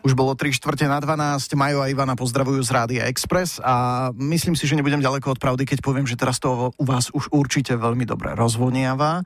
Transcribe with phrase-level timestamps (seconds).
[0.00, 4.56] Už bolo 3 štvrte na 12, Majo a Ivana pozdravujú z Rádia Express a myslím
[4.56, 7.76] si, že nebudem ďaleko od pravdy, keď poviem, že teraz to u vás už určite
[7.76, 9.20] veľmi dobre rozvoniava.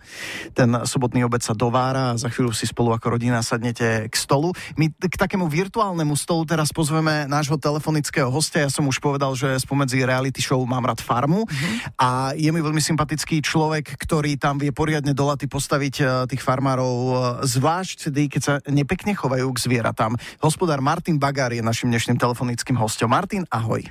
[0.50, 4.51] Ten sobotný obed sa dovára a za chvíľu si spolu ako rodina sadnete k stolu.
[4.74, 8.67] My k takému virtuálnemu stolu teraz pozveme nášho telefonického hostia.
[8.67, 12.03] Ja som už povedal, že spomedzi reality show mám rád farmu mm-hmm.
[12.03, 16.43] a je mi veľmi sympatický človek, ktorý tam vie poriadne do laty postaviť eh, tých
[16.43, 17.15] farmárov, eh,
[17.47, 20.18] zvlášť tedy, keď sa nepekne chovajú k zvieratám.
[20.42, 23.12] Hospod hospodár Martin Bagár je našim dnešným telefonickým hostom.
[23.12, 23.84] Martin, ahoj.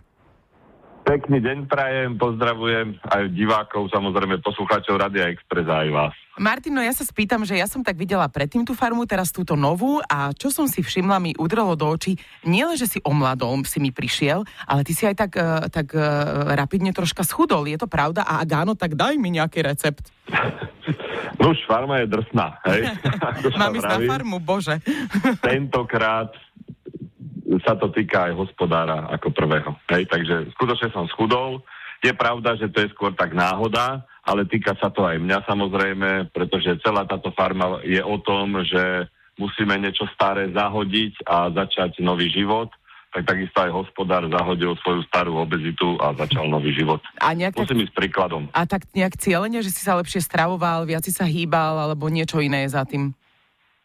[1.05, 6.17] Pekný deň prajem, pozdravujem aj divákov, samozrejme poslucháčov Radia Express aj vás.
[6.41, 10.01] Martino, ja sa spýtam, že ja som tak videla predtým tú farmu, teraz túto novú
[10.09, 13.93] a čo som si všimla, mi udrelo do očí, nielen, že si omladol, si mi
[13.93, 17.69] prišiel, ale ty si aj tak, uh, tak uh, rapidne troška schudol.
[17.69, 18.25] Je to pravda?
[18.25, 20.09] A ak áno, tak daj mi nejaký recept.
[21.41, 22.87] No už farma je drsná, hej?
[23.59, 24.79] Mám ísť na farmu, bože.
[25.43, 26.31] Tentokrát
[27.61, 29.77] sa to týka aj hospodára ako prvého.
[29.91, 31.61] Hej, takže skutočne som schudol.
[32.03, 36.33] Je pravda, že to je skôr tak náhoda, ale týka sa to aj mňa samozrejme,
[36.35, 39.07] pretože celá táto farma je o tom, že
[39.39, 42.71] musíme niečo staré zahodiť a začať nový život
[43.13, 46.97] tak takisto aj hospodár zahodil svoju starú obezitu a začal nový život.
[47.21, 48.43] A nejak Musím tak, ísť príkladom.
[48.49, 52.41] A tak nejak cieľene, že si sa lepšie stravoval, viac si sa hýbal, alebo niečo
[52.41, 53.13] iné je za tým?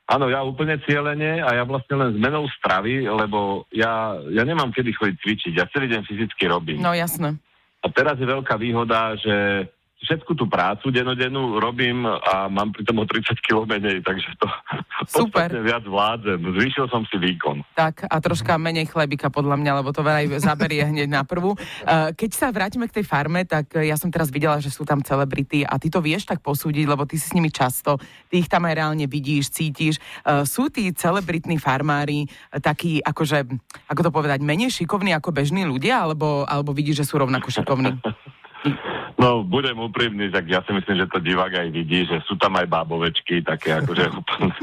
[0.09, 4.97] Áno, ja úplne cieľene a ja vlastne len zmenou stravy, lebo ja, ja nemám kedy
[4.97, 6.81] chodiť cvičiť, ja celý deň fyzicky robím.
[6.81, 7.37] No jasné.
[7.85, 13.03] A teraz je veľká výhoda, že všetku tú prácu denodennú robím a mám pri tom
[13.03, 14.47] o 30 kg menej, takže to
[15.27, 15.51] Super.
[15.59, 16.39] viac vládzem.
[16.39, 17.67] Zvýšil som si výkon.
[17.75, 21.59] Tak a troška menej chlebika podľa mňa, lebo to veľa zaberie hneď na prvú.
[21.59, 25.03] Eh, keď sa vrátime k tej farme, tak ja som teraz videla, že sú tam
[25.03, 27.99] celebrity a ty to vieš tak posúdiť, lebo ty si s nimi často,
[28.31, 29.99] ty ich tam aj reálne vidíš, cítiš.
[29.99, 33.51] Eh, sú tí celebritní farmári eh, takí, akože,
[33.91, 37.99] ako to povedať, menej šikovní ako bežní ľudia, alebo, alebo vidíš, že sú rovnako šikovní?
[39.19, 42.55] No, budem úprimný, tak ja si myslím, že to divák aj vidí, že sú tam
[42.55, 44.55] aj bábovečky, také akože úplne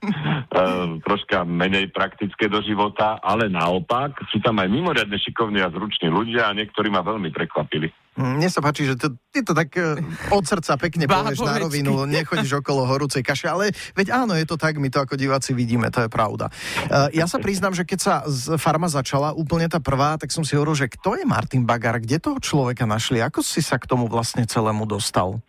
[1.04, 6.48] troška menej praktické do života, ale naopak sú tam aj mimoriadne šikovní a zruční ľudia
[6.48, 7.92] a niektorí ma veľmi prekvapili.
[8.14, 9.98] Mm, mne sa páči, že to, ty to tak e,
[10.30, 14.54] od srdca pekne povieš na rovinu, nechodíš okolo horúcej kaše, ale veď áno, je to
[14.54, 16.46] tak, my to ako diváci vidíme, to je pravda.
[16.86, 20.46] Uh, ja sa priznám, že keď sa z farma začala, úplne tá prvá, tak som
[20.46, 23.90] si hovoril, že kto je Martin Bagar, kde toho človeka našli, ako si sa k
[23.90, 25.42] tomu vlastne celému dostal?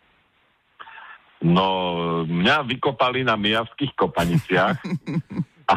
[1.38, 1.66] No,
[2.26, 4.82] mňa vykopali na mijavských kopaniciach.
[5.66, 5.74] A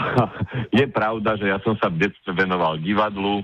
[0.69, 3.41] je pravda, že ja som sa v detstve venoval divadlu,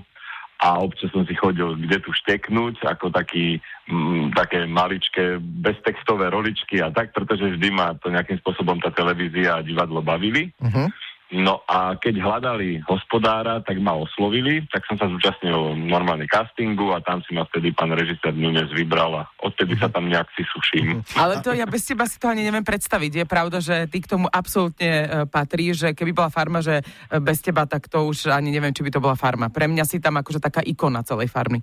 [0.56, 3.60] a občas som si chodil kde tu šteknúť, ako taký,
[3.92, 8.88] m, mm, také maličké beztextové roličky a tak, pretože vždy ma to nejakým spôsobom tá
[8.88, 10.52] televízia a divadlo bavili.
[10.56, 10.88] Uh-huh.
[11.26, 17.02] No a keď hľadali hospodára, tak ma oslovili, tak som sa zúčastnil normálne castingu a
[17.02, 21.02] tam si ma vtedy pán režisér Nunes vybral a odtedy sa tam nejak si suším.
[21.22, 23.12] Ale to ja bez teba si to ani neviem predstaviť.
[23.22, 27.18] Je pravda, že ty k tomu absolútne e, patrí, že keby bola farma, že e,
[27.18, 29.50] bez teba, tak to už ani neviem, či by to bola farma.
[29.50, 31.58] Pre mňa si tam akože taká ikona celej farmy.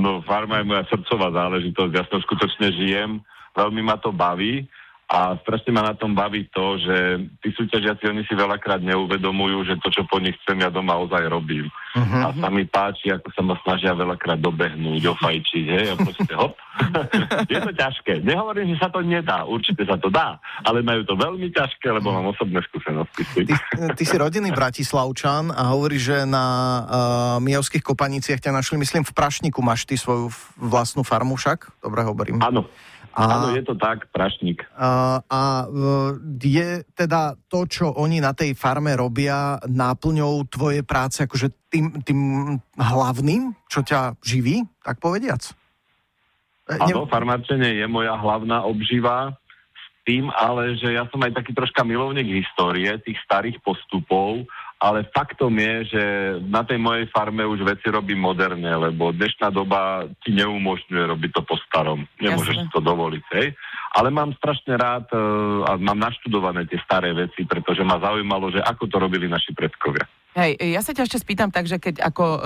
[0.00, 3.20] No farma je moja srdcová záležitosť, ja to skutočne žijem,
[3.52, 4.64] veľmi ma to baví
[5.10, 6.96] a strašne ma na tom baví to, že
[7.42, 11.26] tí súťažiaci, oni si veľakrát neuvedomujú, že to, čo po nich chcem, ja doma ozaj
[11.26, 11.66] robím.
[11.98, 12.22] Uh-huh.
[12.22, 16.54] A sa mi páči, ako sa ma snažia veľakrát dobehnúť, ofajčiť, hej, a proste hop.
[17.50, 18.22] je to ťažké.
[18.22, 22.14] Nehovorím, že sa to nedá, určite sa to dá, ale majú to veľmi ťažké, lebo
[22.14, 23.26] mám osobné skúsenosti.
[23.34, 23.54] Ty,
[23.98, 26.80] ty si rodinný Bratislavčan a hovorí, že na uh,
[27.42, 31.82] Mijovských kopaniciach ťa našli, myslím, v Prašniku máš ty svoju vlastnú farmu však?
[31.82, 32.38] Dobre hovorím.
[32.38, 32.70] Áno.
[33.10, 34.62] A, Áno, je to tak, prašník.
[34.78, 35.40] A, a
[36.38, 42.20] je teda to, čo oni na tej farme robia, náplňou tvojej práce, akože tým, tým
[42.78, 45.42] hlavným, čo ťa živí, tak povediac?
[46.70, 49.34] E, Áno, farmáčenie je moja hlavná obživa,
[49.74, 54.46] s tým ale, že ja som aj taký troška milovník histórie, tých starých postupov
[54.80, 56.02] ale faktom je, že
[56.48, 61.42] na tej mojej farme už veci robím moderne, lebo dnešná doba ti neumožňuje robiť to
[61.44, 62.08] po starom.
[62.16, 62.72] Nemôžeš Jasne.
[62.72, 63.52] to dovoliť, hej?
[64.00, 68.64] Ale mám strašne rád uh, a mám naštudované tie staré veci, pretože ma zaujímalo, že
[68.64, 70.08] ako to robili naši predkovia.
[70.30, 72.40] Hej, ja sa ťa ešte spýtam tak, že keď ako uh,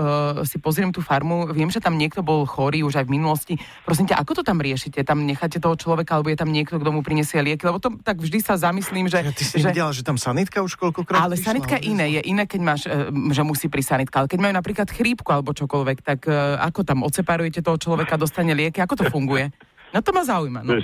[0.48, 3.54] si pozriem tú farmu, viem, že tam niekto bol chorý už aj v minulosti.
[3.84, 5.04] Prosím ťa, ako to tam riešite?
[5.04, 7.60] Tam necháte toho človeka, alebo je tam niekto, kto mu prinesie lieky?
[7.68, 9.20] Lebo to tak vždy sa zamyslím, že...
[9.20, 9.68] Ja, ty si že...
[9.68, 11.84] videla, že tam sanitka už koľkokrát Ale prišla, sanitka ale...
[11.84, 14.24] iné, je iné, keď máš, uh, že musí pri sanitka.
[14.24, 18.56] Ale keď majú napríklad chrípku alebo čokoľvek, tak uh, ako tam odseparujete toho človeka, dostane
[18.56, 18.80] lieky?
[18.80, 19.52] Ako to funguje?
[19.92, 20.64] No to ma zaujíma.
[20.64, 20.80] No.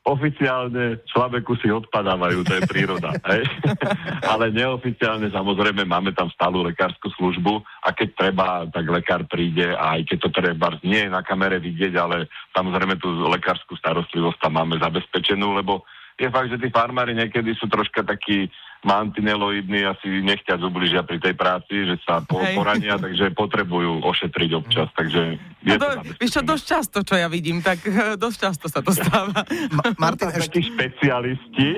[0.00, 3.12] Oficiálne slabé kusy odpadávajú, to je príroda.
[3.32, 3.44] hej?
[4.32, 10.00] Ale neoficiálne samozrejme máme tam stálu lekárskú službu a keď treba, tak lekár príde a
[10.00, 14.56] aj keď to treba nie je na kamere vidieť, ale samozrejme tú lekárskú starostlivosť tam
[14.56, 15.84] máme zabezpečenú, lebo
[16.20, 18.48] je fakt, že tí farmári niekedy sú troška takí
[18.80, 24.88] mantineloidní, asi nechťať ubližia pri tej práci, že sa po, porania, takže potrebujú ošetriť občas,
[24.96, 27.84] takže je no, to Víš čo, dosť často, čo ja vidím, tak
[28.24, 29.44] dosť často sa to stáva.
[29.76, 30.56] Ma- Martin, ešte...
[30.56, 31.68] Takí špecialisti.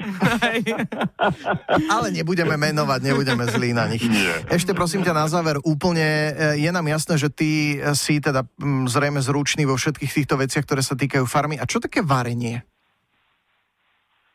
[1.95, 4.07] Ale nebudeme menovať, nebudeme zlí na nich.
[4.07, 4.47] Nie.
[4.47, 6.31] Ešte prosím ťa na záver, úplne e,
[6.63, 8.47] je nám jasné, že ty si teda
[8.87, 11.59] zrejme zručný vo všetkých týchto veciach, ktoré sa týkajú farmy.
[11.59, 12.63] A čo také varenie?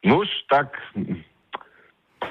[0.03, 0.75] Nuž, tak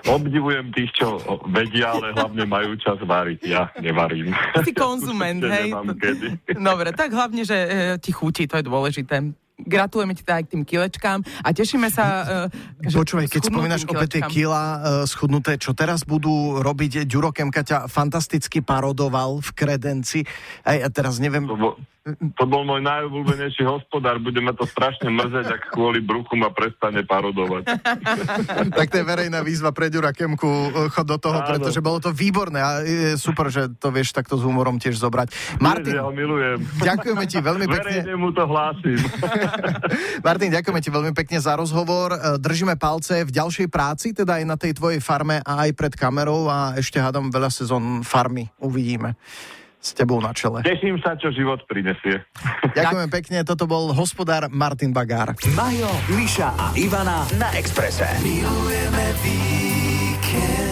[0.06, 1.18] obdivujem tých, čo
[1.50, 3.40] vedia, ale hlavne majú čas variť.
[3.46, 4.32] Ja nevarím.
[4.62, 5.74] Si konzument, hej?
[6.70, 7.68] Dobre, tak hlavne, že e,
[7.98, 9.34] ti chutí, to je dôležité.
[9.56, 12.04] Gratulujeme ti teda aj k tým kilečkám a tešíme sa...
[12.52, 14.76] Uh, Počúvaj, keď spomínaš opäť tie kila uh,
[15.08, 20.28] schudnuté, čo teraz budú robiť, Ďuro Kemka ťa fantasticky parodoval v kredenci.
[20.60, 21.48] Aj, a teraz neviem...
[21.48, 21.72] To,
[22.14, 27.02] to bol môj najobľúbenejší hospodár, bude ma to strašne mrzeť, ak kvôli bruchu ma prestane
[27.02, 27.66] parodovať.
[28.78, 31.48] tak to je verejná výzva pre Ďura Kemku, chod do toho, Áno.
[31.50, 35.58] pretože bolo to výborné a je super, že to vieš takto s humorom tiež zobrať.
[35.58, 36.62] Martin, ja ho milujem.
[36.78, 37.98] Ďakujeme ti veľmi pekne.
[38.06, 38.98] Verejne mu to hlásim.
[40.26, 42.14] Martin, ďakujeme ti veľmi pekne za rozhovor.
[42.38, 46.46] Držíme palce v ďalšej práci, teda aj na tej tvojej farme a aj pred kamerou
[46.46, 48.46] a ešte hádam veľa sezón farmy.
[48.62, 49.18] Uvidíme
[49.86, 50.66] s tebou na čele.
[50.66, 52.26] Teším sa, čo život prinesie.
[52.74, 55.38] Ďakujem pekne, toto bol hospodár Martin Bagár.
[55.54, 58.10] Majo, Miša a Ivana na Exprese.
[58.18, 60.65] Milujeme víkend.